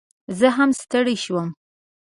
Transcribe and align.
زه 0.37 0.47
هم 0.57 0.69
ستړي 0.81 1.15
شوم 1.23 1.47